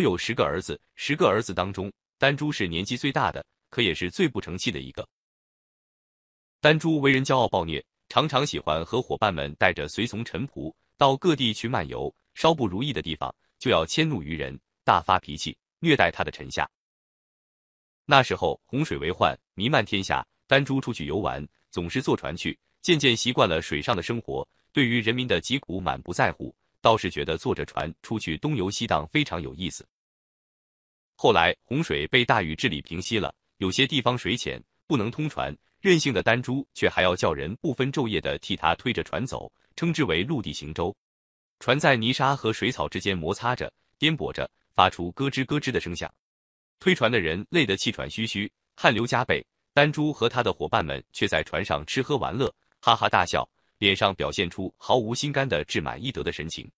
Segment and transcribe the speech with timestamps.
[0.00, 5.06] 有十个儿子，十个儿子当中，丹珠是年纪最大的，可也是最不成器的一个。
[6.60, 16.68] 丹珠为人骄傲暴虐，常常喜欢和伙伴们带着随从臣仆到各地去漫游，稍不如意的地方就要迁怒于人，大发脾气，虐待他的臣下。
[18.04, 26.54] 那时候洪水为患，弥漫天下，丹珠出去游玩，总是坐船去，渐渐习惯了水上的生活，对于人民的疾苦满不在乎。
[26.86, 29.84] 倒是觉得坐着船出去东游西荡非常有意思。
[31.16, 40.96] 后来洪水被大禹治理平息了，有些地方水浅不能通船，任性的丹珠却还要叫人不分昼夜的替他推着船走，称之为陆地行舟。
[41.58, 46.08] 船在泥沙和水草之间摩擦着、颠簸着，发出咯吱咯吱的声响。
[46.78, 49.44] 推船的人累得气喘吁吁，汗流浃背，
[49.74, 53.44] 丹珠和他的伙伴们却在船上吃喝玩乐，哈哈大笑。
[53.78, 56.70] 脸上表现出毫无心肝的志满意得的神情。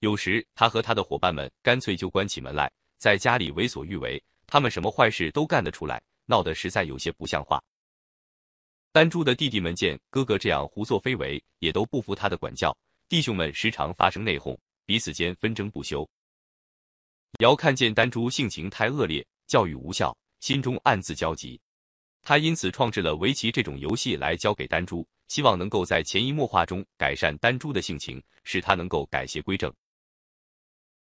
[0.00, 7.62] 有时，他和他的伙伴们干脆就关起门来，在家里为所欲为，他们什么坏事都干得出来，闹得实在有些不像话。
[8.90, 12.76] 丹珠的弟弟们见哥哥这样胡作非为，也都不服他的管教，
[13.08, 16.06] 弟兄们时常发生内讧，彼此间纷争不休。
[17.38, 21.58] 尧看见丹珠性情太恶劣，教育无效，心中暗自焦急，
[22.22, 25.06] 他因此创制了围棋这种游戏来教给丹珠。
[25.32, 29.72] 希望能够在潜移默化中改善丹珠的性情，使他能够改邪归正。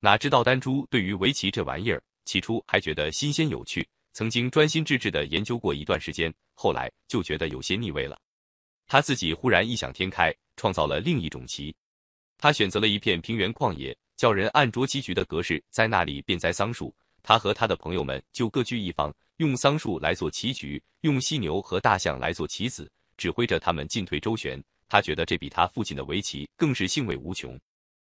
[0.00, 8.18] 哪知道丹珠对于围棋这玩意儿，起初还觉得新鲜有趣，曾经专心致志的研究过一段时间，后来就觉得有些腻味了。
[8.86, 11.76] 他自己忽然异想天开，创造了另一种棋。
[12.38, 16.96] 他选择了一片平原旷野，叫人按着棋局的格式，在那里变栽桑树。
[17.22, 22.90] 他和他的朋友们就各居一方，用桑树来做棋局，用犀牛和大象来做棋子。
[23.18, 27.60] 指挥着他们进退周旋，他觉得这比他父亲的围棋更是兴味无穷。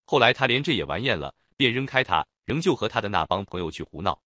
[0.06, 4.22] 后来他连这也玩厌了，便扔开他，仍旧和他的那帮朋友去胡闹。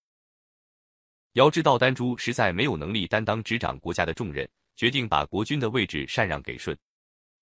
[1.33, 6.77] 尧知道丹朱实在没有能力担当执掌国家的重任，决定把国君的位置禅让给舜。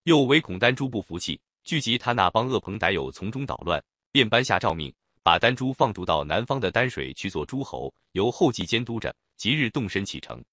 [0.03, 4.93] 又唯恐丹朱不服气，聚集他那帮恶朋歹友从中捣乱，便颁下诏命，
[5.23, 10.43] 把丹朱放逐到南方的丹水去做诸侯，由后继监督着，即日动身启程。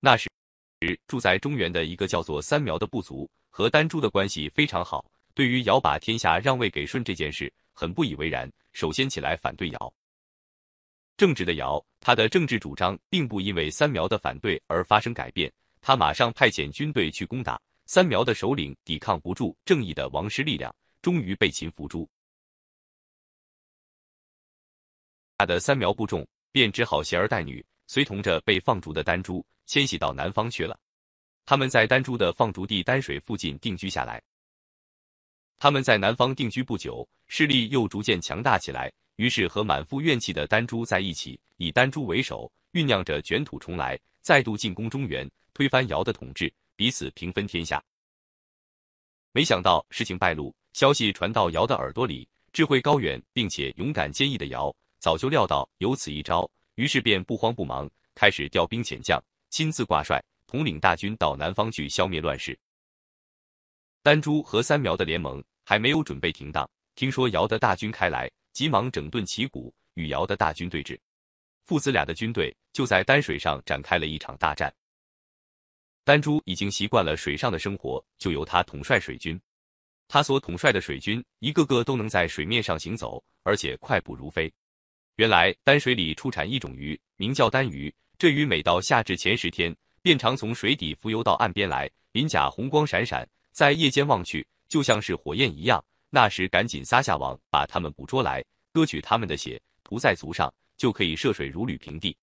[0.00, 0.33] 那时。
[1.06, 9.94] 住在中原的一个叫做三苗的部族和丹朱的关系非常好，对于尧把天下让位给舜这件事很不以为然，首先起来反对尧。
[11.16, 22.08] 正直的尧，他的政治主张并不因为三苗的反对而发生改变，他马上派遣军队去攻打三苗的首领，抵抗不住正义的王师力量，终于被擒伏诛。
[25.38, 29.44] 他的三苗部众便只好携儿带女，随同着被放逐的丹朱。
[29.66, 30.78] 迁徙到南方去了。
[31.46, 34.22] 他们在丹珠的放逐地丹水附近定居下来。
[35.58, 47.82] 他们在南方定居不久，势力又逐渐强大起来，于是和满腹怨气的丹珠在一起，以丹珠为首，酝酿着卷土重来，再度进攻中原，推翻尧的统治，彼此平分天下。
[49.32, 59.22] 没想到事情败露，消息传到尧的耳朵里，智慧高远并且勇敢坚毅的尧早就料到有此一招，于是便不慌不忙，开始调兵遣将。
[59.50, 62.58] 亲自挂帅，统领大军到南方去消灭乱世。
[64.02, 70.98] 丹朱和三苗的联盟还没有准备停当，听说尧的大军开来，急忙整顿旗鼓，与尧的大军对峙。
[71.62, 74.74] 父子俩的军队就在丹水上展开了一场大战。
[76.02, 79.40] 丹朱已经习惯了水上的生活，就由他统帅水军。
[80.08, 84.52] 他所统帅的水军一个个都能在水面上行走，而且快步如飞。
[85.16, 87.92] 原来丹水里出产一种鱼，名叫丹鱼。
[88.18, 95.84] 这鱼每到夏至前十天，便常从水底浮游到岸边来，鳞甲红光闪闪，在夜间望去，就像是火焰一样。
[96.10, 102.16] 那时赶紧撒下网，把它们捕捉来，割取它们的血，涂在足上，就可以涉水如履平地。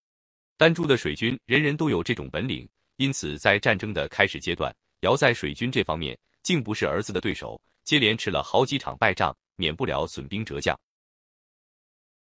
[0.57, 10.77] 丹朱的水军人人都有这种本领，因此在战争的开始阶段，尧在水军这方面竟不是儿子的对手，接连吃了好几场败仗，免不了损兵折将。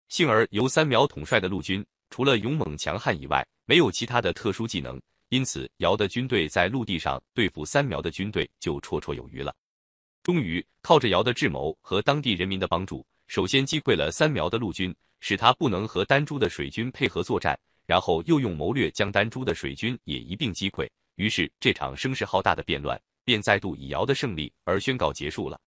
[0.08, 1.84] 幸而由三苗统帅的陆军。
[2.10, 5.00] 除了勇猛强悍以外，没有其他的特殊技能，
[5.30, 9.52] 因此尧的军队在陆地上对付三苗的军队就绰绰有余了。
[10.22, 20.88] 终于靠着尧的智谋和当地人民的帮助，首先击溃了三苗的陆军，使他不能和丹朱的水军配合作战，然后又用谋略将丹朱的水军也一并击溃。
[21.16, 25.60] 于是这场声势浩大的变乱便再度以尧的胜利而宣告结束了。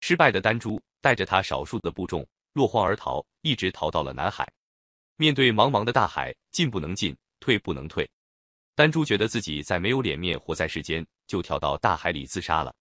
[0.00, 2.26] 失败的丹朱带着他少数的部众
[2.56, 4.50] 落荒而逃，一直逃到了南海。
[5.16, 8.10] 面对茫茫的大海，进不能进，退不能退，
[8.74, 12.74] 丹珠觉得自己再没有脸面活在世间，就跳到大海里自杀了。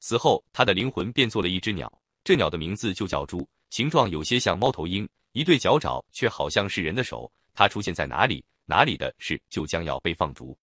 [0.00, 1.90] 死后，他的灵魂变做了一只鸟，
[2.24, 7.32] 这鸟的名字就叫猪，形状有些像猫头鹰，一对脚爪却好像是人的手。
[7.54, 10.54] 它出现在哪里，哪里的事就将要被放逐。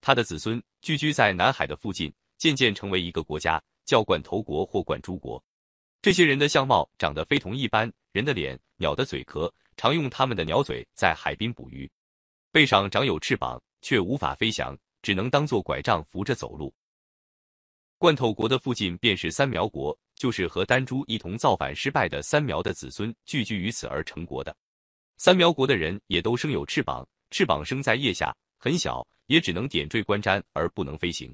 [0.00, 5.40] 他的子孙聚居在南海的附近，渐渐成为一个国家，叫冠头国或冠诸国。
[6.08, 11.86] 这些人的相貌长得非同一般，人的脸，鸟的嘴壳，常用他们的鸟嘴在海滨捕鱼。
[12.50, 16.72] 背上长有翅膀，却无法飞翔，只能当做拐杖扶着走路。
[17.98, 24.56] 罐头国的附近便是三苗国，就是和丹珠一同造反失败的三苗的子孙聚居于此而成国的。
[25.18, 31.30] 三苗国的人也都生有翅膀，翅膀生在腋下，很小，也只能点缀观瞻而不能飞行。